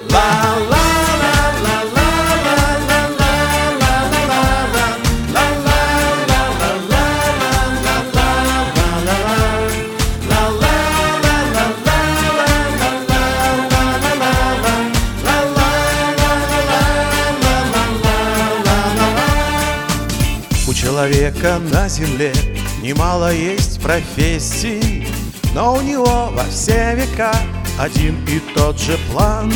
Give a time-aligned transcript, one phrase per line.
[0.00, 0.06] У
[20.74, 22.32] человека на земле
[22.82, 25.08] немало есть профессий
[25.54, 27.34] Но у него во все века
[27.80, 29.52] один и тот же план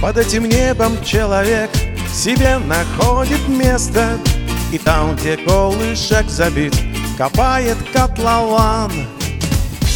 [0.00, 1.70] Под этим небом человек
[2.12, 4.18] себе находит место.
[4.72, 6.74] И там, где колышек забит,
[7.16, 8.92] копает котлован.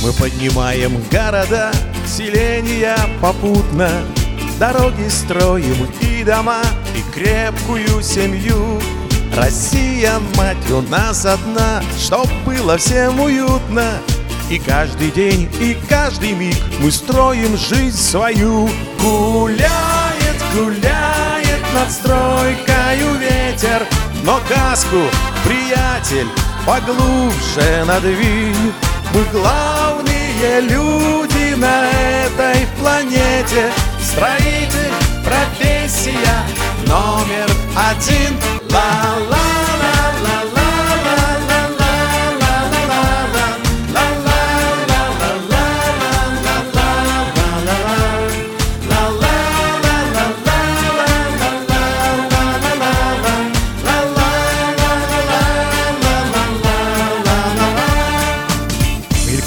[0.02, 1.70] Мы поднимаем города,
[2.06, 3.90] селения попутно.
[4.58, 6.62] Дороги строим и дома,
[6.96, 8.80] и крепкую семью.
[9.36, 14.00] Россия, мать, у нас одна, чтоб было всем уютно
[14.50, 18.68] И каждый день, и каждый миг мы строим жизнь свою.
[18.98, 23.86] Гуляет, гуляет над стройкою ветер
[24.24, 25.02] Но каску,
[25.44, 26.28] приятель,
[26.64, 28.72] поглубже надвинь.
[29.12, 33.70] Мы главные люди на этой планете.
[34.02, 36.42] Строитель, профессия
[36.86, 38.34] номер один.
[38.70, 39.37] Ла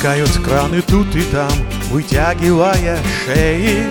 [0.01, 1.51] Мелькают краны тут и там,
[1.91, 3.85] вытягивая шеи.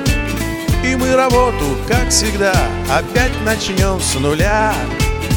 [0.84, 2.52] И мы работу, как всегда,
[2.90, 4.74] опять начнем с нуля.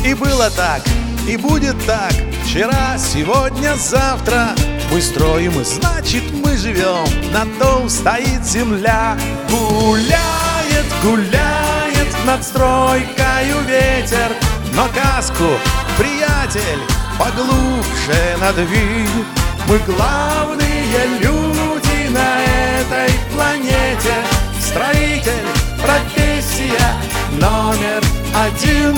[0.03, 0.81] И было так,
[1.29, 2.11] и будет так,
[2.43, 4.55] вчера, сегодня, завтра.
[4.91, 9.15] Мы строим, и значит мы живем, на том стоит земля.
[9.51, 14.31] Гуляет, гуляет над стройкою ветер
[14.73, 15.51] Но каску,
[15.99, 16.79] приятель,
[17.19, 19.23] поглубже надвинь
[19.67, 24.15] мы главные люди на этой планете.
[24.59, 25.47] Строитель,
[25.81, 26.93] профессия
[27.39, 28.03] номер
[28.35, 28.95] один.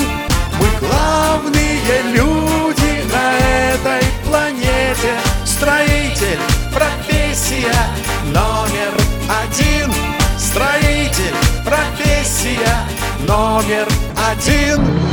[0.60, 3.34] Мы главные люди на
[3.74, 5.14] этой планете.
[5.46, 6.40] Строитель,
[6.74, 7.76] профессия
[8.26, 8.94] номер
[9.44, 9.94] один.
[10.38, 12.76] Строитель, профессия
[13.28, 13.88] номер
[14.32, 15.05] один